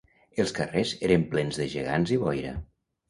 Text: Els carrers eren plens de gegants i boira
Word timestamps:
Els 0.43 0.53
carrers 0.59 0.93
eren 1.09 1.25
plens 1.35 1.59
de 1.61 1.69
gegants 1.77 2.15
i 2.17 2.21
boira 2.25 2.55